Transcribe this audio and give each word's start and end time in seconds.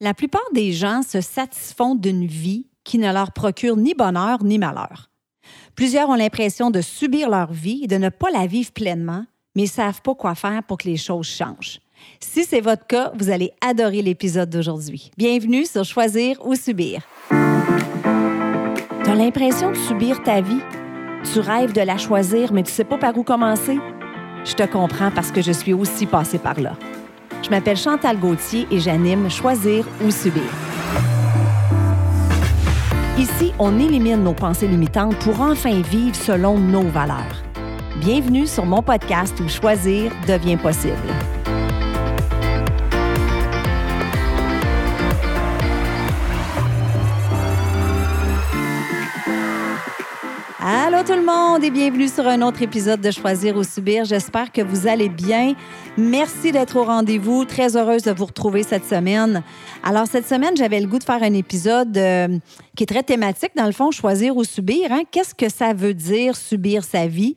La 0.00 0.12
plupart 0.12 0.42
des 0.52 0.72
gens 0.72 1.02
se 1.02 1.20
satisfont 1.20 1.94
d'une 1.94 2.26
vie 2.26 2.66
qui 2.82 2.98
ne 2.98 3.12
leur 3.12 3.30
procure 3.30 3.76
ni 3.76 3.94
bonheur 3.94 4.42
ni 4.42 4.58
malheur. 4.58 5.08
Plusieurs 5.76 6.08
ont 6.08 6.16
l'impression 6.16 6.72
de 6.72 6.80
subir 6.80 7.30
leur 7.30 7.52
vie 7.52 7.82
et 7.84 7.86
de 7.86 7.96
ne 7.96 8.08
pas 8.08 8.30
la 8.30 8.48
vivre 8.48 8.72
pleinement, 8.72 9.24
mais 9.54 9.62
ne 9.62 9.68
savent 9.68 10.02
pas 10.02 10.16
quoi 10.16 10.34
faire 10.34 10.64
pour 10.64 10.78
que 10.78 10.88
les 10.88 10.96
choses 10.96 11.28
changent. 11.28 11.78
Si 12.18 12.44
c'est 12.44 12.60
votre 12.60 12.86
cas, 12.88 13.12
vous 13.16 13.30
allez 13.30 13.52
adorer 13.60 14.02
l'épisode 14.02 14.50
d'aujourd'hui. 14.50 15.12
Bienvenue 15.16 15.64
sur 15.64 15.84
Choisir 15.84 16.44
ou 16.44 16.56
Subir. 16.56 17.02
Tu 19.04 19.14
l'impression 19.14 19.70
de 19.70 19.76
subir 19.76 20.20
ta 20.24 20.40
vie? 20.40 20.60
Tu 21.32 21.38
rêves 21.38 21.72
de 21.72 21.82
la 21.82 21.98
choisir, 21.98 22.52
mais 22.52 22.64
tu 22.64 22.72
ne 22.72 22.74
sais 22.74 22.84
pas 22.84 22.98
par 22.98 23.16
où 23.16 23.22
commencer? 23.22 23.78
Je 24.44 24.54
te 24.54 24.64
comprends 24.64 25.12
parce 25.12 25.30
que 25.30 25.40
je 25.40 25.52
suis 25.52 25.72
aussi 25.72 26.06
passée 26.06 26.38
par 26.38 26.60
là. 26.60 26.76
Je 27.44 27.50
m'appelle 27.50 27.76
Chantal 27.76 28.18
Gauthier 28.18 28.66
et 28.70 28.80
j'anime 28.80 29.28
Choisir 29.28 29.84
ou 30.02 30.10
Subir. 30.10 30.42
Ici, 33.18 33.52
on 33.58 33.78
élimine 33.78 34.24
nos 34.24 34.32
pensées 34.32 34.66
limitantes 34.66 35.16
pour 35.16 35.38
enfin 35.42 35.82
vivre 35.82 36.16
selon 36.16 36.58
nos 36.58 36.84
valeurs. 36.84 37.42
Bienvenue 38.00 38.46
sur 38.46 38.64
mon 38.64 38.82
podcast 38.82 39.38
où 39.40 39.48
choisir 39.48 40.10
devient 40.26 40.56
possible. 40.56 40.96
Allô 50.86 50.98
tout 51.02 51.14
le 51.14 51.24
monde 51.24 51.64
et 51.64 51.70
bienvenue 51.70 52.08
sur 52.08 52.28
un 52.28 52.42
autre 52.42 52.60
épisode 52.60 53.00
de 53.00 53.10
Choisir 53.10 53.56
ou 53.56 53.64
Subir. 53.64 54.04
J'espère 54.04 54.52
que 54.52 54.60
vous 54.60 54.86
allez 54.86 55.08
bien. 55.08 55.54
Merci 55.96 56.52
d'être 56.52 56.76
au 56.76 56.84
rendez-vous. 56.84 57.46
Très 57.46 57.74
heureuse 57.74 58.02
de 58.02 58.10
vous 58.10 58.26
retrouver 58.26 58.62
cette 58.62 58.84
semaine. 58.84 59.42
Alors 59.82 60.06
cette 60.06 60.28
semaine, 60.28 60.54
j'avais 60.58 60.78
le 60.80 60.86
goût 60.86 60.98
de 60.98 61.04
faire 61.04 61.22
un 61.22 61.32
épisode 61.32 61.96
euh, 61.96 62.28
qui 62.76 62.82
est 62.82 62.86
très 62.86 63.02
thématique 63.02 63.52
dans 63.56 63.64
le 63.64 63.72
fond, 63.72 63.92
Choisir 63.92 64.36
ou 64.36 64.44
Subir. 64.44 64.92
Hein? 64.92 65.04
Qu'est-ce 65.10 65.34
que 65.34 65.48
ça 65.48 65.72
veut 65.72 65.94
dire 65.94 66.36
subir 66.36 66.84
sa 66.84 67.06
vie? 67.06 67.34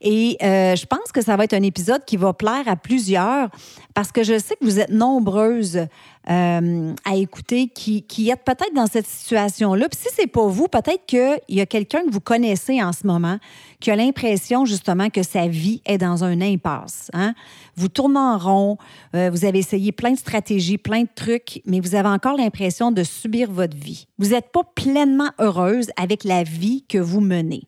Et 0.00 0.36
euh, 0.42 0.76
je 0.76 0.86
pense 0.86 1.10
que 1.12 1.22
ça 1.22 1.36
va 1.36 1.44
être 1.44 1.54
un 1.54 1.62
épisode 1.62 2.04
qui 2.04 2.16
va 2.16 2.32
plaire 2.32 2.64
à 2.66 2.76
plusieurs 2.76 3.48
parce 3.94 4.12
que 4.12 4.22
je 4.22 4.38
sais 4.38 4.54
que 4.54 4.64
vous 4.64 4.78
êtes 4.78 4.90
nombreuses 4.90 5.86
euh, 6.30 6.94
à 7.04 7.16
écouter 7.16 7.68
qui, 7.68 8.02
qui 8.02 8.30
êtes 8.30 8.44
peut-être 8.44 8.74
dans 8.74 8.86
cette 8.86 9.06
situation-là. 9.06 9.88
Puis 9.88 9.98
si 10.00 10.14
c'est 10.14 10.28
pas 10.28 10.46
vous, 10.46 10.68
peut-être 10.68 11.04
qu'il 11.06 11.40
y 11.48 11.60
a 11.60 11.66
quelqu'un 11.66 12.04
que 12.04 12.10
vous 12.10 12.20
connaissez 12.20 12.80
en 12.82 12.92
ce 12.92 13.06
moment 13.06 13.38
qui 13.80 13.90
a 13.90 13.96
l'impression 13.96 14.64
justement 14.64 15.10
que 15.10 15.24
sa 15.24 15.48
vie 15.48 15.82
est 15.84 15.98
dans 15.98 16.22
un 16.22 16.40
impasse. 16.40 17.10
Hein? 17.12 17.34
Vous 17.74 17.88
tournez 17.88 18.18
en 18.18 18.38
rond, 18.38 18.78
euh, 19.16 19.30
vous 19.30 19.44
avez 19.44 19.58
essayé 19.58 19.90
plein 19.90 20.12
de 20.12 20.18
stratégies, 20.18 20.78
plein 20.78 21.02
de 21.02 21.08
trucs, 21.12 21.60
mais 21.64 21.80
vous 21.80 21.96
avez 21.96 22.08
encore 22.08 22.36
l'impression 22.36 22.92
de 22.92 23.02
subir 23.02 23.50
votre 23.50 23.76
vie. 23.76 24.06
Vous 24.18 24.28
n'êtes 24.28 24.52
pas 24.52 24.62
pleinement 24.76 25.30
heureuse 25.40 25.90
avec 25.96 26.22
la 26.22 26.44
vie 26.44 26.84
que 26.88 26.98
vous 26.98 27.20
menez. 27.20 27.62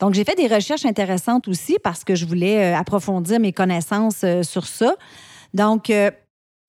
Donc, 0.00 0.14
j'ai 0.14 0.24
fait 0.24 0.34
des 0.34 0.46
recherches 0.46 0.84
intéressantes 0.84 1.48
aussi 1.48 1.76
parce 1.82 2.04
que 2.04 2.14
je 2.14 2.26
voulais 2.26 2.72
euh, 2.72 2.76
approfondir 2.76 3.40
mes 3.40 3.52
connaissances 3.52 4.24
sur 4.42 4.66
ça. 4.66 4.94
Donc, 5.52 5.90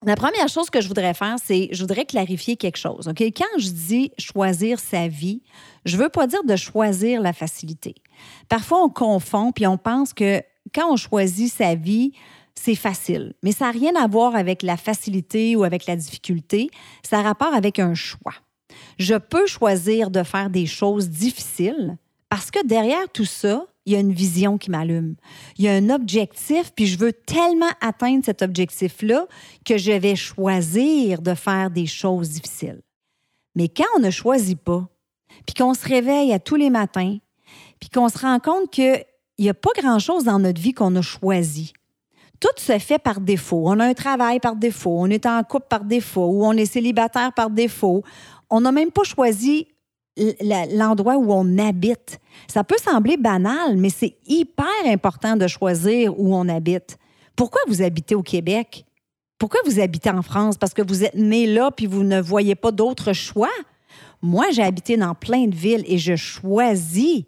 la 0.05 0.15
première 0.15 0.47
chose 0.47 0.69
que 0.69 0.81
je 0.81 0.87
voudrais 0.87 1.15
faire, 1.15 1.37
c'est 1.43 1.67
je 1.71 1.81
voudrais 1.81 2.05
clarifier 2.05 2.57
quelque 2.57 2.77
chose. 2.77 3.07
OK? 3.07 3.21
Quand 3.21 3.57
je 3.57 3.69
dis 3.69 4.11
choisir 4.19 4.79
sa 4.79 5.07
vie, 5.07 5.41
je 5.83 5.97
ne 5.97 6.03
veux 6.03 6.09
pas 6.09 6.27
dire 6.27 6.43
de 6.43 6.55
choisir 6.55 7.21
la 7.21 7.33
facilité. 7.33 7.95
Parfois, 8.47 8.83
on 8.83 8.89
confond 8.89 9.51
puis 9.51 9.65
on 9.65 9.77
pense 9.77 10.13
que 10.13 10.43
quand 10.73 10.91
on 10.91 10.95
choisit 10.95 11.51
sa 11.51 11.73
vie, 11.73 12.11
c'est 12.53 12.75
facile. 12.75 13.33
Mais 13.41 13.51
ça 13.51 13.65
n'a 13.65 13.71
rien 13.71 13.95
à 13.95 14.07
voir 14.07 14.35
avec 14.35 14.61
la 14.61 14.77
facilité 14.77 15.55
ou 15.55 15.63
avec 15.63 15.87
la 15.87 15.95
difficulté. 15.95 16.69
Ça 17.03 17.19
a 17.19 17.21
rapport 17.23 17.53
avec 17.53 17.79
un 17.79 17.95
choix. 17.95 18.33
Je 18.99 19.15
peux 19.15 19.47
choisir 19.47 20.11
de 20.11 20.21
faire 20.23 20.51
des 20.51 20.67
choses 20.67 21.09
difficiles 21.09 21.97
parce 22.29 22.51
que 22.51 22.65
derrière 22.65 23.09
tout 23.13 23.25
ça, 23.25 23.65
il 23.85 23.93
y 23.93 23.95
a 23.95 23.99
une 23.99 24.13
vision 24.13 24.57
qui 24.57 24.71
m'allume. 24.71 25.15
Il 25.57 25.65
y 25.65 25.67
a 25.67 25.73
un 25.73 25.89
objectif, 25.89 26.71
puis 26.75 26.87
je 26.87 26.97
veux 26.97 27.13
tellement 27.13 27.69
atteindre 27.81 28.25
cet 28.25 28.41
objectif-là 28.41 29.27
que 29.63 29.77
je 29.77 29.91
vais 29.91 30.15
choisir 30.15 31.21
de 31.21 31.35
faire 31.35 31.69
des 31.69 31.85
choses 31.85 32.29
difficiles. 32.29 32.81
Mais 33.55 33.69
quand 33.69 33.85
on 33.95 33.99
ne 33.99 34.09
choisit 34.09 34.59
pas, 34.59 34.87
puis 35.45 35.53
qu'on 35.53 35.73
se 35.73 35.87
réveille 35.87 36.33
à 36.33 36.39
tous 36.39 36.55
les 36.55 36.69
matins, 36.69 37.17
puis 37.79 37.89
qu'on 37.89 38.09
se 38.09 38.17
rend 38.17 38.39
compte 38.39 38.71
qu'il 38.71 39.05
n'y 39.37 39.49
a 39.49 39.53
pas 39.53 39.69
grand-chose 39.77 40.23
dans 40.23 40.39
notre 40.39 40.61
vie 40.61 40.73
qu'on 40.73 40.95
a 40.95 41.01
choisi. 41.01 41.73
Tout 42.39 42.49
se 42.57 42.77
fait 42.79 42.99
par 42.99 43.21
défaut. 43.21 43.63
On 43.65 43.79
a 43.79 43.85
un 43.85 43.93
travail 43.93 44.39
par 44.39 44.55
défaut, 44.55 44.95
on 44.97 45.07
est 45.07 45.25
en 45.25 45.43
couple 45.43 45.67
par 45.69 45.85
défaut, 45.85 46.27
ou 46.27 46.45
on 46.45 46.53
est 46.53 46.65
célibataire 46.65 47.33
par 47.33 47.49
défaut. 47.49 48.03
On 48.49 48.61
n'a 48.61 48.71
même 48.71 48.91
pas 48.91 49.03
choisi 49.03 49.67
l'endroit 50.71 51.17
où 51.17 51.31
on 51.31 51.57
habite. 51.57 52.19
Ça 52.47 52.63
peut 52.63 52.77
sembler 52.81 53.17
banal, 53.17 53.77
mais 53.77 53.89
c'est 53.89 54.17
hyper 54.25 54.65
important 54.85 55.35
de 55.35 55.47
choisir 55.47 56.17
où 56.19 56.35
on 56.35 56.47
habite. 56.47 56.97
Pourquoi 57.35 57.61
vous 57.67 57.81
habitez 57.81 58.15
au 58.15 58.23
Québec? 58.23 58.85
Pourquoi 59.37 59.59
vous 59.65 59.79
habitez 59.79 60.09
en 60.09 60.21
France? 60.21 60.57
Parce 60.57 60.73
que 60.73 60.81
vous 60.81 61.03
êtes 61.03 61.15
né 61.15 61.45
là 61.45 61.71
puis 61.71 61.85
vous 61.85 62.03
ne 62.03 62.21
voyez 62.21 62.55
pas 62.55 62.71
d'autre 62.71 63.13
choix? 63.13 63.51
Moi, 64.21 64.45
j'ai 64.51 64.63
habité 64.63 64.97
dans 64.97 65.13
plein 65.13 65.47
de 65.47 65.55
villes 65.55 65.83
et 65.85 65.97
je 65.97 66.15
choisis 66.15 67.23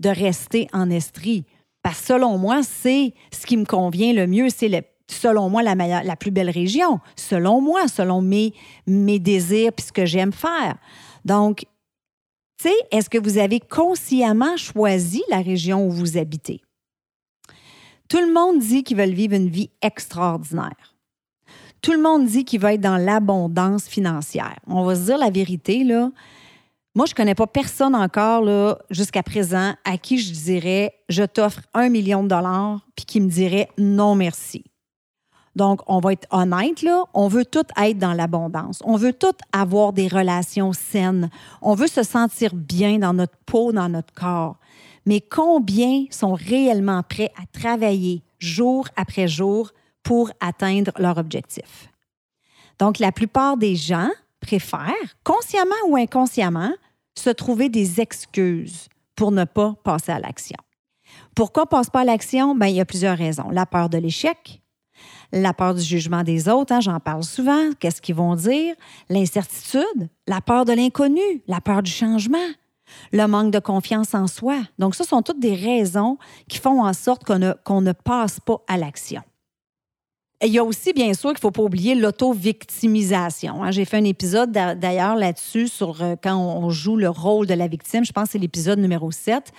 de 0.00 0.08
rester 0.08 0.66
en 0.72 0.90
Estrie. 0.90 1.44
Parce 1.82 2.00
que 2.00 2.06
selon 2.06 2.38
moi, 2.38 2.62
c'est 2.62 3.14
ce 3.32 3.46
qui 3.46 3.56
me 3.56 3.64
convient 3.64 4.12
le 4.12 4.26
mieux. 4.26 4.48
C'est 4.48 4.70
selon 5.08 5.50
moi 5.50 5.62
la, 5.62 5.74
meilleure, 5.74 6.02
la 6.04 6.16
plus 6.16 6.30
belle 6.30 6.50
région. 6.50 7.00
Selon 7.16 7.60
moi, 7.60 7.88
selon 7.88 8.22
mes, 8.22 8.54
mes 8.86 9.18
désirs 9.18 9.72
puis 9.72 9.86
ce 9.86 9.92
que 9.92 10.06
j'aime 10.06 10.32
faire. 10.32 10.76
Donc, 11.24 11.64
est-ce 12.90 13.10
que 13.10 13.18
vous 13.18 13.38
avez 13.38 13.60
consciemment 13.60 14.56
choisi 14.56 15.22
la 15.30 15.40
région 15.40 15.86
où 15.86 15.90
vous 15.90 16.18
habitez? 16.18 16.60
Tout 18.08 18.20
le 18.20 18.32
monde 18.32 18.58
dit 18.58 18.82
qu'ils 18.82 18.96
veulent 18.96 19.10
vivre 19.10 19.34
une 19.34 19.48
vie 19.48 19.70
extraordinaire. 19.82 20.96
Tout 21.80 21.92
le 21.92 22.02
monde 22.02 22.26
dit 22.26 22.44
qu'il 22.44 22.60
va 22.60 22.74
être 22.74 22.80
dans 22.80 22.96
l'abondance 22.96 23.86
financière. 23.86 24.58
On 24.66 24.84
va 24.84 24.96
se 24.96 25.04
dire 25.04 25.18
la 25.18 25.30
vérité, 25.30 25.84
là. 25.84 26.10
Moi, 26.94 27.06
je 27.06 27.12
ne 27.12 27.16
connais 27.16 27.36
pas 27.36 27.46
personne 27.46 27.94
encore, 27.94 28.76
jusqu'à 28.90 29.22
présent, 29.22 29.74
à 29.84 29.96
qui 29.96 30.18
je 30.18 30.32
dirais 30.32 30.92
je 31.08 31.22
t'offre 31.22 31.62
un 31.72 31.88
million 31.88 32.24
de 32.24 32.28
dollars, 32.28 32.80
puis 32.96 33.04
qui 33.04 33.20
me 33.20 33.28
dirait 33.28 33.68
non 33.78 34.16
merci. 34.16 34.64
Donc, 35.56 35.80
on 35.86 35.98
va 35.98 36.12
être 36.12 36.28
honnête. 36.30 36.84
On 37.12 37.28
veut 37.28 37.44
tout 37.44 37.64
être 37.76 37.98
dans 37.98 38.12
l'abondance. 38.12 38.80
On 38.84 38.96
veut 38.96 39.12
tout 39.12 39.34
avoir 39.52 39.92
des 39.92 40.08
relations 40.08 40.72
saines. 40.72 41.28
On 41.60 41.74
veut 41.74 41.88
se 41.88 42.02
sentir 42.02 42.54
bien 42.54 42.98
dans 42.98 43.12
notre 43.12 43.36
peau, 43.46 43.72
dans 43.72 43.88
notre 43.88 44.14
corps. 44.14 44.56
Mais 45.06 45.20
combien 45.20 46.04
sont 46.10 46.34
réellement 46.34 47.02
prêts 47.02 47.32
à 47.36 47.46
travailler 47.58 48.22
jour 48.38 48.86
après 48.96 49.26
jour 49.26 49.70
pour 50.02 50.30
atteindre 50.40 50.92
leur 50.98 51.18
objectif? 51.18 51.88
Donc, 52.78 52.98
la 52.98 53.12
plupart 53.12 53.56
des 53.56 53.76
gens 53.76 54.10
préfèrent, 54.40 55.16
consciemment 55.24 55.74
ou 55.88 55.96
inconsciemment, 55.96 56.72
se 57.14 57.30
trouver 57.30 57.68
des 57.68 58.00
excuses 58.00 58.88
pour 59.16 59.32
ne 59.32 59.44
pas 59.44 59.74
passer 59.82 60.12
à 60.12 60.18
l'action. 60.18 60.56
Pourquoi 61.34 61.66
passe 61.66 61.90
pas 61.90 62.00
à 62.00 62.04
l'action? 62.04 62.54
Bien, 62.54 62.68
il 62.68 62.76
y 62.76 62.80
a 62.80 62.84
plusieurs 62.84 63.18
raisons. 63.18 63.50
La 63.50 63.66
peur 63.66 63.88
de 63.88 63.98
l'échec, 63.98 64.62
la 65.32 65.52
peur 65.52 65.74
du 65.74 65.82
jugement 65.82 66.22
des 66.22 66.48
autres, 66.48 66.72
hein, 66.72 66.80
j'en 66.80 67.00
parle 67.00 67.24
souvent, 67.24 67.70
qu'est-ce 67.78 68.02
qu'ils 68.02 68.14
vont 68.14 68.34
dire, 68.34 68.74
l'incertitude, 69.08 70.08
la 70.26 70.40
peur 70.40 70.64
de 70.64 70.72
l'inconnu, 70.72 71.20
la 71.46 71.60
peur 71.60 71.82
du 71.82 71.90
changement, 71.90 72.38
le 73.12 73.26
manque 73.26 73.52
de 73.52 73.58
confiance 73.58 74.14
en 74.14 74.26
soi. 74.26 74.58
Donc, 74.78 74.94
ce 74.94 75.04
sont 75.04 75.22
toutes 75.22 75.40
des 75.40 75.54
raisons 75.54 76.18
qui 76.48 76.58
font 76.58 76.82
en 76.82 76.92
sorte 76.92 77.24
qu'on 77.24 77.80
ne, 77.80 77.92
passe 77.92 78.40
pas 78.40 78.62
à 78.68 78.76
l'action. 78.76 79.22
Il 80.42 80.50
y 80.50 80.58
a 80.58 80.64
aussi, 80.64 80.94
bien 80.94 81.12
sûr, 81.12 81.30
qu'il 81.30 81.38
ne 81.38 81.40
faut 81.40 81.50
pas 81.50 81.62
oublier 81.62 81.94
l'auto-victimisation. 81.94 83.62
Hein. 83.62 83.70
J'ai 83.72 83.84
fait 83.84 83.98
un 83.98 84.04
épisode 84.04 84.50
d'ailleurs 84.50 85.14
là-dessus 85.14 85.68
sur 85.68 86.02
euh, 86.02 86.16
quand 86.20 86.34
on 86.36 86.70
joue 86.70 86.96
le 86.96 87.10
rôle 87.10 87.46
de 87.46 87.52
la 87.52 87.68
victime. 87.68 88.06
Je 88.06 88.12
pense 88.12 88.24
que 88.24 88.30
c'est 88.32 88.38
l'épisode 88.38 88.78
numéro 88.78 89.10
7. 89.10 89.52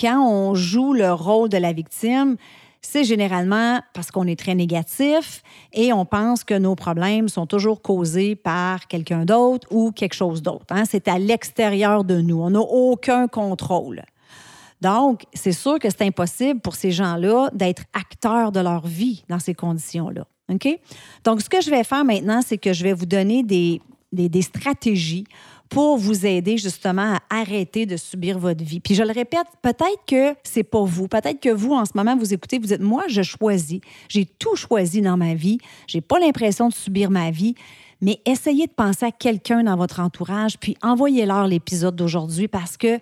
Quand 0.00 0.24
on 0.24 0.54
joue 0.54 0.92
le 0.92 1.12
rôle 1.12 1.48
de 1.48 1.56
la 1.56 1.72
victime, 1.72 2.36
c'est 2.84 3.04
généralement 3.04 3.80
parce 3.94 4.10
qu'on 4.10 4.26
est 4.26 4.38
très 4.38 4.54
négatif 4.54 5.42
et 5.72 5.92
on 5.92 6.04
pense 6.04 6.44
que 6.44 6.54
nos 6.54 6.74
problèmes 6.74 7.28
sont 7.28 7.46
toujours 7.46 7.80
causés 7.80 8.36
par 8.36 8.86
quelqu'un 8.88 9.24
d'autre 9.24 9.66
ou 9.70 9.90
quelque 9.90 10.14
chose 10.14 10.42
d'autre. 10.42 10.66
Hein. 10.70 10.84
C'est 10.88 11.08
à 11.08 11.18
l'extérieur 11.18 12.04
de 12.04 12.20
nous. 12.20 12.40
On 12.42 12.50
n'a 12.50 12.60
aucun 12.60 13.26
contrôle. 13.26 14.02
Donc, 14.82 15.22
c'est 15.32 15.52
sûr 15.52 15.78
que 15.78 15.88
c'est 15.88 16.02
impossible 16.02 16.60
pour 16.60 16.74
ces 16.74 16.90
gens-là 16.90 17.48
d'être 17.54 17.84
acteurs 17.94 18.52
de 18.52 18.60
leur 18.60 18.86
vie 18.86 19.24
dans 19.30 19.38
ces 19.38 19.54
conditions-là. 19.54 20.26
OK? 20.52 20.68
Donc, 21.24 21.40
ce 21.40 21.48
que 21.48 21.62
je 21.62 21.70
vais 21.70 21.84
faire 21.84 22.04
maintenant, 22.04 22.42
c'est 22.46 22.58
que 22.58 22.74
je 22.74 22.84
vais 22.84 22.92
vous 22.92 23.06
donner 23.06 23.42
des, 23.42 23.80
des, 24.12 24.28
des 24.28 24.42
stratégies 24.42 25.24
pour 25.74 25.98
vous 25.98 26.24
aider 26.24 26.56
justement 26.56 27.16
à 27.16 27.40
arrêter 27.40 27.84
de 27.84 27.96
subir 27.96 28.38
votre 28.38 28.62
vie. 28.62 28.78
Puis 28.78 28.94
je 28.94 29.02
le 29.02 29.10
répète, 29.10 29.48
peut-être 29.60 30.04
que 30.06 30.36
c'est 30.44 30.62
pas 30.62 30.84
vous, 30.84 31.08
peut-être 31.08 31.40
que 31.40 31.48
vous 31.48 31.72
en 31.72 31.84
ce 31.84 31.90
moment 31.96 32.16
vous 32.16 32.32
écoutez, 32.32 32.60
vous 32.60 32.72
êtes 32.72 32.80
moi, 32.80 33.02
je 33.08 33.22
choisis, 33.22 33.80
j'ai 34.08 34.24
tout 34.24 34.54
choisi 34.54 35.00
dans 35.00 35.16
ma 35.16 35.34
vie, 35.34 35.58
j'ai 35.88 36.00
pas 36.00 36.20
l'impression 36.20 36.68
de 36.68 36.72
subir 36.72 37.10
ma 37.10 37.32
vie, 37.32 37.56
mais 38.00 38.20
essayez 38.24 38.68
de 38.68 38.72
penser 38.72 39.06
à 39.06 39.10
quelqu'un 39.10 39.64
dans 39.64 39.76
votre 39.76 39.98
entourage, 39.98 40.60
puis 40.60 40.76
envoyez-leur 40.80 41.48
l'épisode 41.48 41.96
d'aujourd'hui 41.96 42.46
parce 42.46 42.76
que 42.76 43.00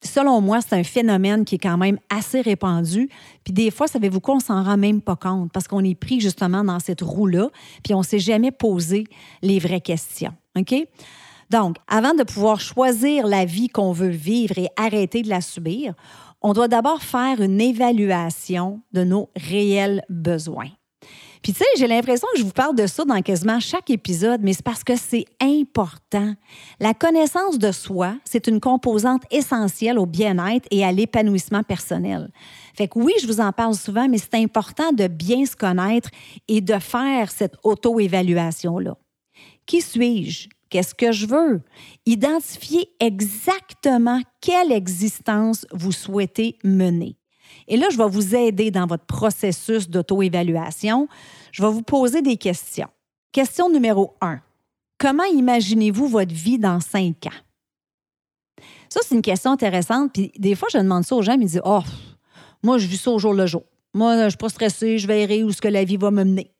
selon 0.00 0.40
moi, 0.40 0.60
c'est 0.60 0.76
un 0.76 0.84
phénomène 0.84 1.44
qui 1.44 1.56
est 1.56 1.58
quand 1.58 1.78
même 1.78 1.98
assez 2.08 2.40
répandu. 2.40 3.08
Puis 3.42 3.52
des 3.52 3.72
fois, 3.72 3.88
savez-vous 3.88 4.20
quoi, 4.20 4.36
on 4.36 4.40
s'en 4.40 4.62
rend 4.62 4.76
même 4.76 5.00
pas 5.00 5.16
compte 5.16 5.50
parce 5.50 5.66
qu'on 5.66 5.82
est 5.82 5.96
pris 5.96 6.20
justement 6.20 6.62
dans 6.62 6.78
cette 6.78 7.00
roue-là, 7.00 7.50
puis 7.82 7.94
on 7.94 8.00
ne 8.00 8.04
s'est 8.04 8.20
jamais 8.20 8.52
posé 8.52 9.08
les 9.42 9.58
vraies 9.58 9.80
questions. 9.80 10.34
OK? 10.56 10.72
Donc, 11.50 11.76
avant 11.88 12.14
de 12.14 12.22
pouvoir 12.22 12.60
choisir 12.60 13.26
la 13.26 13.44
vie 13.44 13.68
qu'on 13.68 13.92
veut 13.92 14.08
vivre 14.08 14.58
et 14.58 14.68
arrêter 14.76 15.22
de 15.22 15.28
la 15.28 15.40
subir, 15.40 15.94
on 16.42 16.52
doit 16.52 16.68
d'abord 16.68 17.02
faire 17.02 17.40
une 17.40 17.60
évaluation 17.60 18.80
de 18.92 19.04
nos 19.04 19.30
réels 19.36 20.02
besoins. 20.08 20.70
Puis 21.42 21.52
tu 21.52 21.58
sais, 21.58 21.64
j'ai 21.78 21.86
l'impression 21.86 22.26
que 22.34 22.40
je 22.40 22.44
vous 22.44 22.50
parle 22.50 22.74
de 22.74 22.88
ça 22.88 23.04
dans 23.04 23.22
quasiment 23.22 23.60
chaque 23.60 23.90
épisode, 23.90 24.40
mais 24.42 24.52
c'est 24.52 24.64
parce 24.64 24.82
que 24.82 24.96
c'est 24.96 25.26
important. 25.40 26.34
La 26.80 26.92
connaissance 26.92 27.58
de 27.58 27.70
soi, 27.70 28.16
c'est 28.24 28.48
une 28.48 28.58
composante 28.58 29.22
essentielle 29.30 29.98
au 29.98 30.06
bien-être 30.06 30.66
et 30.72 30.84
à 30.84 30.90
l'épanouissement 30.90 31.62
personnel. 31.62 32.32
Fait 32.74 32.88
que 32.88 32.98
oui, 32.98 33.12
je 33.20 33.28
vous 33.28 33.40
en 33.40 33.52
parle 33.52 33.74
souvent, 33.74 34.08
mais 34.08 34.18
c'est 34.18 34.34
important 34.34 34.92
de 34.92 35.06
bien 35.06 35.46
se 35.46 35.54
connaître 35.54 36.10
et 36.48 36.60
de 36.60 36.78
faire 36.80 37.30
cette 37.30 37.54
auto-évaluation-là. 37.62 38.96
Qui 39.66 39.82
suis-je? 39.82 40.48
Qu'est-ce 40.70 40.94
que 40.94 41.12
je 41.12 41.26
veux? 41.26 41.62
Identifiez 42.06 42.88
exactement 43.00 44.20
quelle 44.40 44.72
existence 44.72 45.66
vous 45.72 45.92
souhaitez 45.92 46.58
mener. 46.64 47.16
Et 47.68 47.76
là, 47.76 47.88
je 47.90 47.98
vais 47.98 48.08
vous 48.08 48.34
aider 48.34 48.70
dans 48.70 48.86
votre 48.86 49.04
processus 49.04 49.88
d'auto-évaluation. 49.88 51.08
Je 51.52 51.62
vais 51.62 51.70
vous 51.70 51.82
poser 51.82 52.22
des 52.22 52.36
questions. 52.36 52.88
Question 53.32 53.70
numéro 53.70 54.14
un. 54.20 54.40
Comment 54.98 55.24
imaginez-vous 55.24 56.08
votre 56.08 56.34
vie 56.34 56.58
dans 56.58 56.80
cinq 56.80 57.26
ans? 57.26 58.62
Ça, 58.88 59.00
c'est 59.04 59.14
une 59.14 59.22
question 59.22 59.52
intéressante. 59.52 60.12
Puis 60.12 60.32
des 60.38 60.54
fois, 60.54 60.68
je 60.72 60.78
demande 60.78 61.04
ça 61.04 61.16
aux 61.16 61.22
gens, 61.22 61.32
ils 61.32 61.40
me 61.40 61.44
disent 61.44 61.60
Oh, 61.64 61.82
moi, 62.62 62.78
je 62.78 62.86
vis 62.86 62.96
ça 62.96 63.10
au 63.10 63.18
jour 63.18 63.34
le 63.34 63.46
jour. 63.46 63.62
Moi, 63.94 64.16
je 64.16 64.24
ne 64.24 64.28
suis 64.30 64.38
pas 64.38 64.48
stressée, 64.48 64.98
je 64.98 65.06
verrai 65.06 65.42
où 65.42 65.52
ce 65.52 65.60
que 65.60 65.68
la 65.68 65.84
vie 65.84 65.96
va 65.96 66.10
me 66.10 66.24
mener. 66.24 66.50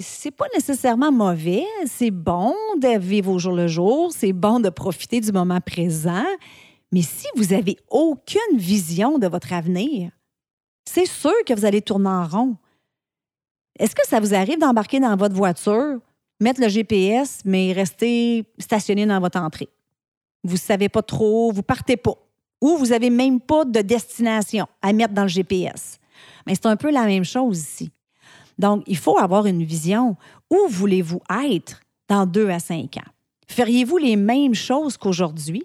C'est 0.00 0.30
pas 0.30 0.46
nécessairement 0.54 1.12
mauvais, 1.12 1.66
c'est 1.86 2.10
bon 2.10 2.54
de 2.78 2.98
vivre 2.98 3.30
au 3.30 3.38
jour 3.38 3.52
le 3.52 3.66
jour, 3.66 4.12
c'est 4.12 4.32
bon 4.32 4.58
de 4.58 4.70
profiter 4.70 5.20
du 5.20 5.30
moment 5.30 5.60
présent, 5.60 6.24
mais 6.90 7.02
si 7.02 7.26
vous 7.36 7.46
n'avez 7.46 7.76
aucune 7.90 8.56
vision 8.56 9.18
de 9.18 9.26
votre 9.26 9.52
avenir, 9.52 10.10
c'est 10.84 11.06
sûr 11.06 11.34
que 11.46 11.52
vous 11.52 11.64
allez 11.64 11.82
tourner 11.82 12.08
en 12.08 12.26
rond. 12.26 12.56
Est-ce 13.78 13.94
que 13.94 14.06
ça 14.06 14.20
vous 14.20 14.34
arrive 14.34 14.58
d'embarquer 14.58 15.00
dans 15.00 15.16
votre 15.16 15.34
voiture, 15.34 15.98
mettre 16.40 16.60
le 16.60 16.68
GPS, 16.68 17.40
mais 17.44 17.72
rester 17.72 18.44
stationné 18.58 19.04
dans 19.04 19.20
votre 19.20 19.38
entrée? 19.38 19.68
Vous 20.44 20.54
ne 20.54 20.58
savez 20.58 20.88
pas 20.88 21.02
trop, 21.02 21.52
vous 21.52 21.62
partez 21.62 21.96
pas. 21.96 22.14
Ou 22.60 22.76
vous 22.76 22.86
n'avez 22.86 23.10
même 23.10 23.40
pas 23.40 23.64
de 23.64 23.80
destination 23.80 24.66
à 24.80 24.92
mettre 24.92 25.14
dans 25.14 25.22
le 25.22 25.28
GPS. 25.28 25.98
Mais 26.46 26.54
c'est 26.54 26.66
un 26.66 26.76
peu 26.76 26.90
la 26.90 27.06
même 27.06 27.24
chose 27.24 27.58
ici. 27.58 27.90
Donc, 28.58 28.82
il 28.86 28.96
faut 28.96 29.18
avoir 29.18 29.46
une 29.46 29.64
vision. 29.64 30.16
Où 30.50 30.68
voulez-vous 30.68 31.20
être 31.44 31.80
dans 32.08 32.26
deux 32.26 32.48
à 32.50 32.58
cinq 32.58 32.96
ans? 32.96 33.10
Feriez-vous 33.48 33.98
les 33.98 34.16
mêmes 34.16 34.54
choses 34.54 34.96
qu'aujourd'hui? 34.96 35.64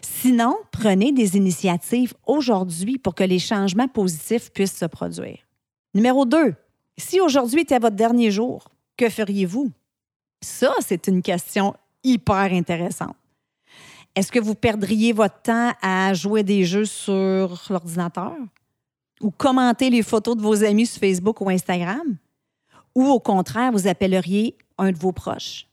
Sinon, 0.00 0.56
prenez 0.72 1.12
des 1.12 1.36
initiatives 1.36 2.14
aujourd'hui 2.26 2.98
pour 2.98 3.14
que 3.14 3.24
les 3.24 3.38
changements 3.38 3.88
positifs 3.88 4.50
puissent 4.50 4.76
se 4.76 4.86
produire. 4.86 5.38
Numéro 5.94 6.24
2. 6.24 6.54
Si 6.96 7.20
aujourd'hui 7.20 7.60
était 7.60 7.78
votre 7.78 7.96
dernier 7.96 8.30
jour, 8.30 8.68
que 8.96 9.08
feriez-vous? 9.08 9.70
Ça, 10.40 10.72
c'est 10.80 11.06
une 11.06 11.22
question 11.22 11.74
hyper 12.02 12.52
intéressante. 12.52 13.16
Est-ce 14.14 14.32
que 14.32 14.40
vous 14.40 14.54
perdriez 14.54 15.12
votre 15.12 15.40
temps 15.42 15.72
à 15.80 16.12
jouer 16.12 16.42
des 16.42 16.64
jeux 16.64 16.84
sur 16.84 17.62
l'ordinateur? 17.70 18.34
Ou 19.20 19.30
commenter 19.30 19.90
les 19.90 20.02
photos 20.02 20.36
de 20.36 20.42
vos 20.42 20.64
amis 20.64 20.86
sur 20.86 21.00
Facebook 21.00 21.40
ou 21.40 21.50
Instagram? 21.50 22.16
Ou 22.94 23.06
au 23.06 23.20
contraire, 23.20 23.72
vous 23.72 23.86
appelleriez 23.86 24.56
un 24.78 24.92
de 24.92 24.98
vos 24.98 25.12
proches, 25.12 25.68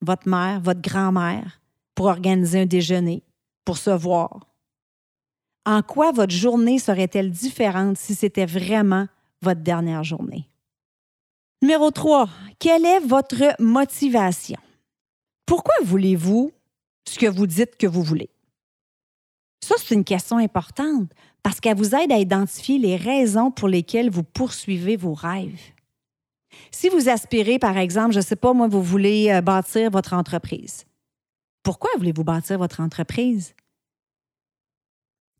votre 0.00 0.28
mère, 0.28 0.60
votre 0.60 0.80
grand-mère, 0.80 1.60
pour 1.94 2.06
organiser 2.06 2.60
un 2.60 2.66
déjeuner, 2.66 3.22
pour 3.64 3.78
se 3.78 3.90
voir. 3.90 4.46
En 5.64 5.82
quoi 5.82 6.12
votre 6.12 6.34
journée 6.34 6.78
serait-elle 6.78 7.30
différente 7.30 7.98
si 7.98 8.14
c'était 8.14 8.46
vraiment 8.46 9.08
votre 9.42 9.62
dernière 9.62 10.04
journée? 10.04 10.48
Numéro 11.62 11.90
3. 11.90 12.28
Quelle 12.58 12.84
est 12.84 13.00
votre 13.00 13.60
motivation? 13.60 14.58
Pourquoi 15.46 15.74
voulez-vous 15.82 16.52
ce 17.08 17.18
que 17.18 17.26
vous 17.26 17.46
dites 17.46 17.76
que 17.76 17.86
vous 17.86 18.02
voulez? 18.02 18.30
Ça, 19.60 19.74
c'est 19.78 19.94
une 19.94 20.04
question 20.04 20.38
importante 20.38 21.10
parce 21.42 21.60
qu'elle 21.60 21.76
vous 21.76 21.94
aide 21.94 22.12
à 22.12 22.18
identifier 22.18 22.78
les 22.78 22.96
raisons 22.96 23.50
pour 23.50 23.68
lesquelles 23.68 24.10
vous 24.10 24.22
poursuivez 24.22 24.96
vos 24.96 25.14
rêves. 25.14 25.60
Si 26.70 26.88
vous 26.88 27.08
aspirez, 27.08 27.58
par 27.58 27.76
exemple, 27.76 28.12
je 28.12 28.18
ne 28.18 28.24
sais 28.24 28.36
pas, 28.36 28.52
moi, 28.52 28.68
vous 28.68 28.82
voulez 28.82 29.30
euh, 29.30 29.40
bâtir 29.40 29.90
votre 29.90 30.14
entreprise. 30.14 30.84
Pourquoi 31.62 31.90
voulez-vous 31.98 32.24
bâtir 32.24 32.58
votre 32.58 32.80
entreprise? 32.80 33.54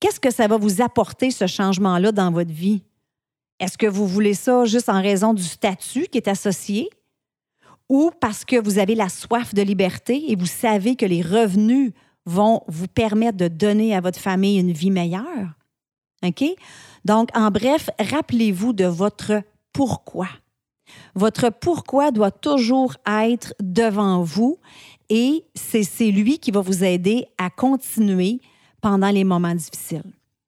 Qu'est-ce 0.00 0.20
que 0.20 0.30
ça 0.30 0.46
va 0.46 0.58
vous 0.58 0.82
apporter, 0.82 1.30
ce 1.30 1.46
changement-là, 1.46 2.12
dans 2.12 2.30
votre 2.30 2.52
vie? 2.52 2.82
Est-ce 3.58 3.78
que 3.78 3.86
vous 3.86 4.06
voulez 4.06 4.34
ça 4.34 4.64
juste 4.64 4.88
en 4.88 5.00
raison 5.00 5.32
du 5.32 5.42
statut 5.42 6.06
qui 6.06 6.18
est 6.18 6.28
associé? 6.28 6.90
Ou 7.88 8.10
parce 8.20 8.44
que 8.44 8.60
vous 8.60 8.78
avez 8.78 8.94
la 8.94 9.08
soif 9.08 9.54
de 9.54 9.62
liberté 9.62 10.30
et 10.30 10.36
vous 10.36 10.46
savez 10.46 10.96
que 10.96 11.06
les 11.06 11.22
revenus 11.22 11.92
vont 12.26 12.62
vous 12.68 12.88
permettre 12.88 13.38
de 13.38 13.48
donner 13.48 13.94
à 13.94 14.00
votre 14.00 14.20
famille 14.20 14.58
une 14.58 14.72
vie 14.72 14.90
meilleure? 14.90 15.54
OK? 16.24 16.44
Donc, 17.04 17.28
en 17.34 17.50
bref, 17.50 17.88
rappelez-vous 17.98 18.72
de 18.72 18.84
votre 18.84 19.42
pourquoi. 19.72 20.28
Votre 21.14 21.50
pourquoi 21.50 22.10
doit 22.10 22.30
toujours 22.30 22.94
être 23.06 23.54
devant 23.60 24.22
vous 24.22 24.58
et 25.08 25.44
c'est 25.54 26.10
lui 26.10 26.38
qui 26.38 26.50
va 26.50 26.60
vous 26.60 26.82
aider 26.84 27.26
à 27.38 27.50
continuer 27.50 28.40
pendant 28.80 29.10
les 29.10 29.24
moments 29.24 29.54
difficiles. 29.54 30.02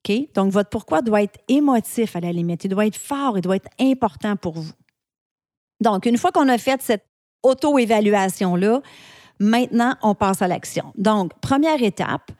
OK? 0.07 0.33
Donc, 0.33 0.51
votre 0.51 0.69
pourquoi 0.69 1.01
doit 1.01 1.23
être 1.23 1.39
émotif 1.47 2.15
à 2.15 2.19
la 2.19 2.31
limite. 2.31 2.63
Il 2.63 2.69
doit 2.69 2.85
être 2.85 2.97
fort, 2.97 3.37
il 3.37 3.41
doit 3.41 3.57
être 3.57 3.69
important 3.79 4.35
pour 4.35 4.53
vous. 4.59 4.73
Donc, 5.81 6.05
une 6.05 6.17
fois 6.17 6.31
qu'on 6.31 6.49
a 6.49 6.57
fait 6.57 6.81
cette 6.81 7.05
auto-évaluation-là, 7.43 8.81
maintenant, 9.39 9.95
on 10.01 10.15
passe 10.15 10.41
à 10.41 10.47
l'action. 10.47 10.93
Donc, 10.97 11.33
première 11.39 11.81
étape, 11.81 12.31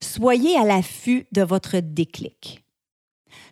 soyez 0.00 0.56
à 0.56 0.64
l'affût 0.64 1.26
de 1.32 1.42
votre 1.42 1.80
déclic. 1.80 2.64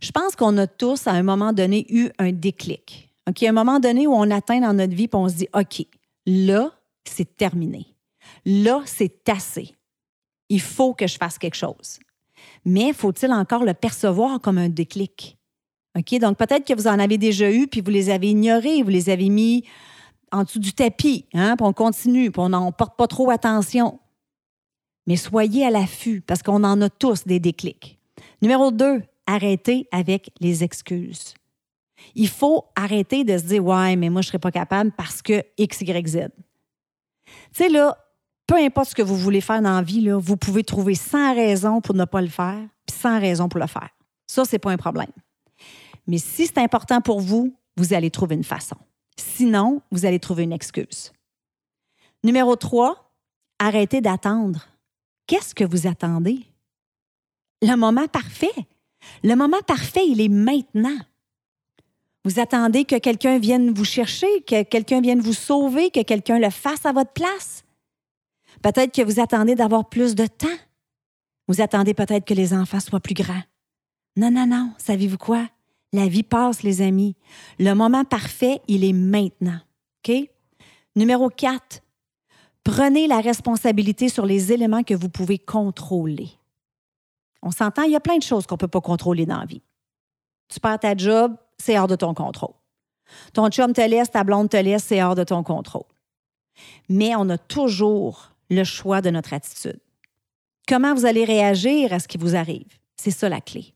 Je 0.01 0.11
pense 0.11 0.37
qu'on 0.37 0.57
a 0.59 0.67
tous, 0.67 1.07
à 1.07 1.13
un 1.13 1.23
moment 1.23 1.53
donné, 1.53 1.87
eu 1.89 2.11
un 2.19 2.33
déclic. 2.33 3.09
OK? 3.29 3.43
Un 3.43 3.53
moment 3.53 3.81
donné 3.81 4.07
où 4.07 4.13
on 4.13 4.31
atteint 4.31 4.61
dans 4.61 4.73
notre 4.73 4.95
vie 4.95 5.05
et 5.05 5.15
on 5.17 5.29
se 5.29 5.35
dit 5.35 5.49
OK, 5.53 5.85
là, 6.27 6.73
c'est 7.05 7.37
terminé. 7.37 7.87
Là, 8.45 8.83
c'est 8.87 9.29
assez. 9.29 9.75
Il 10.49 10.61
faut 10.61 10.95
que 10.95 11.07
je 11.07 11.17
fasse 11.17 11.39
quelque 11.39 11.57
chose. 11.57 11.99
Mais 12.65 12.93
faut-il 12.93 13.33
encore 13.33 13.65
le 13.65 13.75
percevoir 13.75 14.41
comme 14.41 14.59
un 14.59 14.69
déclic? 14.69 15.37
OK? 15.97 16.19
Donc, 16.21 16.39
peut-être 16.39 16.67
que 16.67 16.75
vous 16.75 16.87
en 16.87 16.99
avez 16.99 17.19
déjà 17.19 17.51
eu, 17.51 17.67
puis 17.67 17.81
vous 17.81 17.91
les 17.91 18.11
avez 18.11 18.31
ignorés, 18.31 18.83
vous 18.83 18.91
les 18.91 19.11
avez 19.11 19.29
mis 19.29 19.65
en 20.33 20.45
dessous 20.45 20.59
du 20.59 20.73
tapis, 20.73 21.27
hein, 21.35 21.57
puis 21.57 21.67
on 21.67 21.73
continue, 21.73 22.31
puis 22.31 22.41
on 22.41 22.51
n'en 22.51 22.73
porte 22.73 22.97
pas 22.97 23.07
trop 23.07 23.31
attention. 23.31 23.99
Mais 25.07 25.17
soyez 25.17 25.67
à 25.67 25.71
l'affût, 25.71 26.21
parce 26.21 26.43
qu'on 26.43 26.65
en 26.65 26.81
a 26.83 26.91
tous 26.91 27.25
des 27.25 27.41
déclics. 27.41 27.99
Numéro 28.43 28.71
deux, 28.71 29.03
arrêtez 29.27 29.89
avec 29.91 30.31
les 30.41 30.65
excuses. 30.65 31.35
Il 32.15 32.29
faut 32.29 32.67
arrêter 32.77 33.25
de 33.25 33.37
se 33.39 33.45
dire 33.45 33.65
Ouais, 33.65 33.97
mais 33.97 34.11
moi, 34.11 34.23
je 34.23 34.29
ne 34.29 34.31
serais 34.31 34.39
pas 34.39 34.51
capable 34.51 34.93
parce 34.93 35.23
que 35.23 35.43
X, 35.57 35.81
Y, 35.81 36.07
Z. 36.07 36.17
Tu 37.27 37.33
sais, 37.53 37.69
là, 37.69 37.97
peu 38.47 38.57
importe 38.57 38.91
ce 38.91 38.95
que 38.95 39.03
vous 39.03 39.17
voulez 39.17 39.41
faire 39.41 39.61
dans 39.61 39.77
la 39.77 39.83
vie, 39.83 40.09
vous 40.11 40.37
pouvez 40.37 40.65
trouver 40.65 40.95
100 40.95 41.35
raisons 41.35 41.81
pour 41.81 41.95
ne 41.95 42.05
pas 42.05 42.23
le 42.23 42.29
faire, 42.29 42.61
puis 42.87 42.97
100 42.97 43.21
raisons 43.21 43.49
pour 43.49 43.61
le 43.61 43.67
faire. 43.67 43.91
Ça, 44.27 44.45
ce 44.45 44.53
n'est 44.53 44.59
pas 44.59 44.71
un 44.71 44.77
problème. 44.77 45.11
Mais 46.07 46.19
si 46.19 46.47
c'est 46.47 46.59
important 46.59 47.01
pour 47.01 47.21
vous, 47.21 47.55
vous 47.77 47.93
allez 47.93 48.11
trouver 48.11 48.35
une 48.35 48.45
façon. 48.45 48.77
Sinon, 49.19 49.83
vous 49.91 50.07
allez 50.07 50.21
trouver 50.21 50.45
une 50.45 50.53
excuse. 50.53 51.13
Numéro 52.25 52.57
3, 52.57 53.13
arrêtez 53.59 54.01
d'attendre. 54.01 54.69
Qu'est-ce 55.27 55.55
que 55.55 55.65
vous 55.65 55.87
attendez? 55.87 56.47
Le 57.63 57.75
moment 57.77 58.07
parfait. 58.07 58.55
Le 59.23 59.35
moment 59.35 59.61
parfait, 59.67 60.07
il 60.07 60.21
est 60.21 60.29
maintenant. 60.29 60.99
Vous 62.25 62.41
attendez 62.41 62.85
que 62.85 62.99
quelqu'un 62.99 63.39
vienne 63.39 63.73
vous 63.73 63.85
chercher, 63.85 64.43
que 64.43 64.63
quelqu'un 64.63 65.01
vienne 65.01 65.21
vous 65.21 65.33
sauver, 65.33 65.91
que 65.91 66.03
quelqu'un 66.03 66.39
le 66.39 66.51
fasse 66.51 66.87
à 66.87 66.93
votre 66.93 67.13
place? 67.13 67.65
Peut-être 68.63 68.95
que 68.95 69.03
vous 69.03 69.21
attendez 69.21 69.55
d'avoir 69.55 69.89
plus 69.89 70.15
de 70.15 70.27
temps. 70.27 70.47
Vous 71.47 71.61
attendez 71.61 71.95
peut-être 71.95 72.25
que 72.25 72.35
les 72.35 72.53
enfants 72.53 72.81
soient 72.81 73.01
plus 73.01 73.15
grands. 73.15 73.43
Non, 74.17 74.31
non, 74.31 74.47
non, 74.47 74.73
savez-vous 74.79 75.19
quoi? 75.19 75.49
La 75.93 76.07
vie 76.07 76.23
passe, 76.23 76.63
les 76.63 76.83
amis. 76.83 77.17
Le 77.59 77.73
moment 77.75 78.05
parfait, 78.05 78.61
il 78.69 78.85
est 78.85 78.93
maintenant. 78.93 79.61
OK? 80.07 80.15
Numéro 80.97 81.29
4, 81.29 81.83
prenez 82.65 83.07
la 83.07 83.21
responsabilité 83.21 84.09
sur 84.09 84.27
les 84.27 84.53
éléments 84.53 84.83
que 84.83 84.95
vous 84.95 85.09
pouvez 85.09 85.39
contrôler. 85.39 86.31
On 87.43 87.51
s'entend, 87.51 87.83
il 87.83 87.93
y 87.93 87.97
a 87.97 88.01
plein 88.01 88.19
de 88.19 88.23
choses 88.23 88.47
qu'on 88.47 88.57
ne 88.57 88.61
peut 88.61 88.69
pas 88.69 88.81
contrôler 88.81 89.25
dans 89.25 89.39
la 89.39 89.47
vie. 89.47 89.63
Tu 90.49 90.61
perds 90.61 90.81
ta 90.81 90.97
job, 90.97 91.37
c'est 91.57 91.79
hors 91.79 91.87
de 91.87 91.97
ton 91.97 92.15
contrôle. 92.15 92.55
Ton 93.33 93.49
chum 93.49 93.73
te 93.73 93.81
laisse, 93.81 94.11
ta 94.11 94.25
blonde 94.25 94.51
te 94.51 94.57
laisse, 94.57 94.85
c'est 94.85 95.03
hors 95.03 95.15
de 95.15 95.25
ton 95.25 95.43
contrôle. 95.43 95.85
Mais 96.89 97.15
on 97.17 97.29
a 97.31 97.39
toujours 97.39 98.33
le 98.51 98.65
choix 98.65 99.01
de 99.01 99.11
notre 99.11 99.33
attitude. 99.33 99.81
Comment 100.67 100.95
vous 100.95 101.07
allez 101.07 101.25
réagir 101.25 101.93
à 101.93 101.99
ce 101.99 102.09
qui 102.09 102.19
vous 102.19 102.35
arrive? 102.35 102.79
C'est 102.97 103.11
ça 103.11 103.29
la 103.29 103.41
clé. 103.41 103.73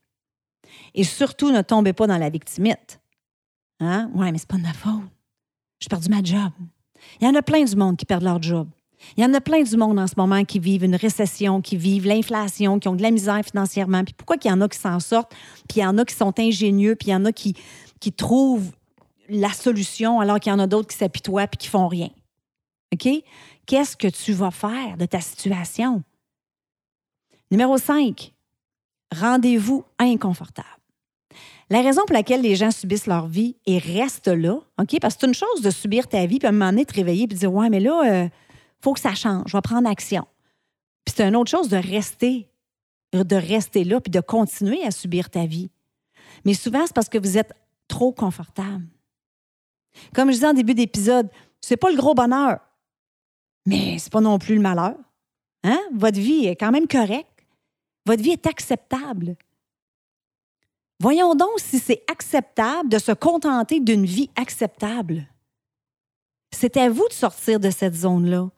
Et 0.94 1.04
surtout, 1.04 1.50
ne 1.50 1.62
tombez 1.62 1.92
pas 1.92 2.06
dans 2.06 2.18
la 2.18 2.30
victimite. 2.30 3.00
Hein? 3.80 4.10
Ouais, 4.14 4.30
mais 4.32 4.38
c'est 4.38 4.48
pas 4.48 4.56
de 4.56 4.62
ma 4.62 4.72
faute. 4.72 5.02
J'ai 5.80 5.88
perdu 5.88 6.08
ma 6.08 6.22
job. 6.22 6.52
Il 7.20 7.26
y 7.26 7.30
en 7.30 7.34
a 7.34 7.42
plein 7.42 7.64
du 7.64 7.74
monde 7.74 7.96
qui 7.96 8.04
perdent 8.04 8.22
leur 8.22 8.40
job. 8.40 8.68
Il 9.16 9.22
y 9.22 9.26
en 9.26 9.34
a 9.34 9.40
plein 9.40 9.62
du 9.62 9.76
monde 9.76 9.98
en 9.98 10.06
ce 10.06 10.14
moment 10.16 10.44
qui 10.44 10.58
vivent 10.60 10.84
une 10.84 10.94
récession, 10.94 11.60
qui 11.60 11.76
vivent 11.76 12.06
l'inflation, 12.06 12.78
qui 12.78 12.88
ont 12.88 12.94
de 12.94 13.02
la 13.02 13.10
misère 13.10 13.42
financièrement. 13.44 14.04
Puis 14.04 14.14
pourquoi 14.14 14.36
qu'il 14.36 14.50
y 14.50 14.54
en 14.54 14.60
a 14.60 14.68
qui 14.68 14.78
s'en 14.78 15.00
sortent, 15.00 15.34
puis 15.68 15.80
il 15.80 15.82
y 15.82 15.86
en 15.86 15.98
a 15.98 16.04
qui 16.04 16.14
sont 16.14 16.38
ingénieux, 16.38 16.94
puis 16.94 17.08
il 17.08 17.12
y 17.12 17.14
en 17.14 17.24
a 17.24 17.32
qui, 17.32 17.54
qui 18.00 18.12
trouvent 18.12 18.70
la 19.28 19.52
solution 19.52 20.20
alors 20.20 20.38
qu'il 20.38 20.50
y 20.50 20.54
en 20.54 20.58
a 20.58 20.66
d'autres 20.66 20.88
qui 20.88 20.96
s'apitoient 20.96 21.46
puis 21.46 21.58
qui 21.58 21.68
font 21.68 21.88
rien. 21.88 22.10
OK? 22.92 23.08
Qu'est-ce 23.66 23.96
que 23.96 24.08
tu 24.08 24.32
vas 24.32 24.50
faire 24.50 24.96
de 24.96 25.06
ta 25.06 25.20
situation? 25.20 26.02
Numéro 27.50 27.78
5, 27.78 28.32
rendez-vous 29.12 29.84
inconfortable. 29.98 30.68
La 31.70 31.80
raison 31.80 32.02
pour 32.06 32.12
laquelle 32.14 32.42
les 32.42 32.54
gens 32.54 32.70
subissent 32.70 33.06
leur 33.06 33.26
vie 33.26 33.56
et 33.64 33.78
restent 33.78 34.28
là, 34.28 34.58
OK? 34.78 35.00
Parce 35.00 35.14
que 35.14 35.20
c'est 35.20 35.26
une 35.26 35.34
chose 35.34 35.62
de 35.62 35.70
subir 35.70 36.06
ta 36.06 36.26
vie, 36.26 36.38
puis 36.38 36.46
à 36.46 36.50
un 36.50 36.52
moment 36.52 36.70
donné, 36.70 36.84
te 36.84 36.94
réveiller 36.94 37.26
de 37.26 37.34
dire 37.34 37.52
Ouais, 37.52 37.70
mais 37.70 37.80
là, 37.80 38.02
il 38.04 38.10
euh, 38.10 38.28
faut 38.80 38.92
que 38.92 39.00
ça 39.00 39.14
change, 39.14 39.44
je 39.46 39.56
vais 39.56 39.62
prendre 39.62 39.88
action. 39.88 40.26
Puis 41.04 41.14
c'est 41.16 41.26
une 41.26 41.36
autre 41.36 41.50
chose 41.50 41.68
de 41.68 41.76
rester, 41.76 42.48
de 43.12 43.36
rester 43.36 43.84
là, 43.84 44.00
puis 44.00 44.10
de 44.10 44.20
continuer 44.20 44.84
à 44.84 44.90
subir 44.90 45.30
ta 45.30 45.46
vie. 45.46 45.70
Mais 46.44 46.54
souvent, 46.54 46.86
c'est 46.86 46.94
parce 46.94 47.08
que 47.08 47.18
vous 47.18 47.38
êtes 47.38 47.52
trop 47.88 48.12
confortable. 48.12 48.84
Comme 50.14 50.28
je 50.28 50.34
disais 50.34 50.46
en 50.46 50.54
début 50.54 50.74
d'épisode, 50.74 51.28
c'est 51.60 51.76
pas 51.76 51.90
le 51.90 51.96
gros 51.96 52.14
bonheur, 52.14 52.58
mais 53.66 53.98
c'est 53.98 54.12
pas 54.12 54.20
non 54.20 54.38
plus 54.38 54.56
le 54.56 54.60
malheur. 54.60 54.96
Hein? 55.64 55.78
Votre 55.94 56.18
vie 56.18 56.46
est 56.46 56.56
quand 56.56 56.70
même 56.70 56.88
correcte. 56.88 57.28
Votre 58.06 58.22
vie 58.22 58.30
est 58.30 58.46
acceptable. 58.46 59.36
Voyons 61.00 61.34
donc 61.34 61.58
si 61.58 61.78
c'est 61.78 62.02
acceptable 62.10 62.88
de 62.88 62.98
se 62.98 63.12
contenter 63.12 63.80
d'une 63.80 64.04
vie 64.04 64.30
acceptable. 64.36 65.26
C'est 66.54 66.76
à 66.76 66.88
vous 66.90 67.08
de 67.08 67.12
sortir 67.12 67.58
de 67.58 67.70
cette 67.70 67.94
zone-là, 67.94 68.48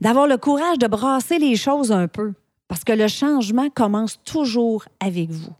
d'avoir 0.00 0.26
le 0.26 0.38
courage 0.38 0.78
de 0.78 0.86
brasser 0.86 1.38
les 1.38 1.56
choses 1.56 1.92
un 1.92 2.08
peu, 2.08 2.32
parce 2.68 2.84
que 2.84 2.92
le 2.92 3.08
changement 3.08 3.68
commence 3.68 4.18
toujours 4.24 4.84
avec 5.00 5.30
vous. 5.30 5.52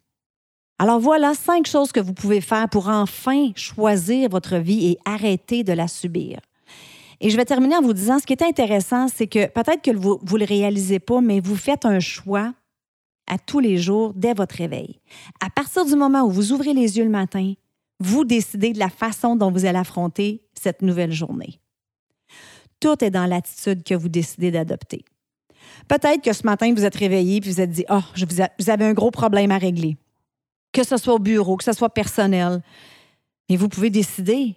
Alors 0.78 1.00
voilà 1.00 1.34
cinq 1.34 1.66
choses 1.66 1.92
que 1.92 2.00
vous 2.00 2.14
pouvez 2.14 2.40
faire 2.40 2.68
pour 2.68 2.88
enfin 2.88 3.50
choisir 3.54 4.30
votre 4.30 4.56
vie 4.56 4.86
et 4.86 4.98
arrêter 5.04 5.64
de 5.64 5.72
la 5.72 5.88
subir. 5.88 6.40
Et 7.20 7.30
je 7.30 7.36
vais 7.36 7.44
terminer 7.44 7.76
en 7.76 7.82
vous 7.82 7.92
disant, 7.92 8.18
ce 8.18 8.26
qui 8.26 8.32
est 8.32 8.42
intéressant, 8.42 9.06
c'est 9.06 9.28
que 9.28 9.46
peut-être 9.46 9.82
que 9.82 9.94
vous 9.94 10.18
ne 10.32 10.38
le 10.38 10.44
réalisez 10.44 10.98
pas, 10.98 11.20
mais 11.20 11.40
vous 11.40 11.56
faites 11.56 11.84
un 11.84 12.00
choix 12.00 12.52
à 13.26 13.38
tous 13.38 13.60
les 13.60 13.78
jours 13.78 14.12
dès 14.14 14.34
votre 14.34 14.56
réveil. 14.56 15.00
À 15.40 15.50
partir 15.50 15.84
du 15.84 15.94
moment 15.94 16.22
où 16.22 16.30
vous 16.30 16.52
ouvrez 16.52 16.74
les 16.74 16.98
yeux 16.98 17.04
le 17.04 17.10
matin, 17.10 17.54
vous 18.00 18.24
décidez 18.24 18.72
de 18.72 18.78
la 18.78 18.88
façon 18.88 19.36
dont 19.36 19.50
vous 19.50 19.64
allez 19.64 19.78
affronter 19.78 20.42
cette 20.60 20.82
nouvelle 20.82 21.12
journée. 21.12 21.60
Tout 22.80 23.02
est 23.04 23.10
dans 23.10 23.26
l'attitude 23.26 23.84
que 23.84 23.94
vous 23.94 24.08
décidez 24.08 24.50
d'adopter. 24.50 25.04
Peut-être 25.88 26.22
que 26.22 26.32
ce 26.32 26.44
matin, 26.44 26.72
vous 26.74 26.84
êtes 26.84 26.96
réveillé 26.96 27.36
et 27.36 27.40
vous 27.40 27.60
êtes 27.60 27.70
dit, 27.70 27.84
oh, 27.88 28.00
vous 28.58 28.70
avez 28.70 28.84
un 28.84 28.92
gros 28.92 29.10
problème 29.10 29.52
à 29.52 29.58
régler 29.58 29.96
que 30.72 30.84
ce 30.84 30.96
soit 30.96 31.14
au 31.14 31.18
bureau, 31.18 31.56
que 31.56 31.64
ce 31.64 31.72
soit 31.72 31.90
personnel. 31.90 32.62
Mais 33.48 33.56
vous 33.56 33.68
pouvez 33.68 33.90
décider, 33.90 34.56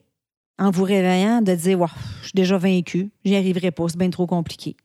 en 0.57 0.71
vous 0.71 0.83
réveillant, 0.83 1.41
de 1.41 1.53
dire 1.53 1.85
Je 2.21 2.27
suis 2.27 2.33
déjà 2.33 2.57
vaincu, 2.57 3.11
j'y 3.23 3.35
arriverai 3.35 3.71
pas, 3.71 3.87
c'est 3.89 3.97
bien 3.97 4.09
trop 4.09 4.25
compliqué. 4.25 4.75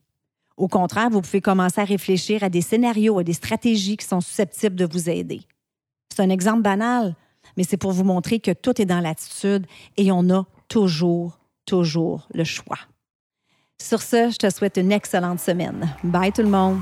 Au 0.57 0.67
contraire, 0.67 1.09
vous 1.09 1.21
pouvez 1.21 1.41
commencer 1.41 1.81
à 1.81 1.85
réfléchir 1.85 2.43
à 2.43 2.49
des 2.49 2.61
scénarios, 2.61 3.19
à 3.19 3.23
des 3.23 3.33
stratégies 3.33 3.97
qui 3.97 4.05
sont 4.05 4.21
susceptibles 4.21 4.75
de 4.75 4.85
vous 4.85 5.09
aider. 5.09 5.41
C'est 6.09 6.21
un 6.21 6.29
exemple 6.29 6.61
banal, 6.61 7.15
mais 7.57 7.63
c'est 7.63 7.77
pour 7.77 7.91
vous 7.91 8.03
montrer 8.03 8.39
que 8.39 8.51
tout 8.51 8.81
est 8.81 8.85
dans 8.85 8.99
l'attitude 8.99 9.65
et 9.97 10.11
on 10.11 10.29
a 10.29 10.45
toujours, 10.67 11.39
toujours 11.65 12.27
le 12.33 12.43
choix. 12.43 12.79
Sur 13.81 14.01
ce, 14.01 14.29
je 14.29 14.37
te 14.37 14.49
souhaite 14.49 14.77
une 14.77 14.91
excellente 14.91 15.39
semaine. 15.39 15.95
Bye 16.03 16.31
tout 16.31 16.43
le 16.43 16.49
monde. 16.49 16.81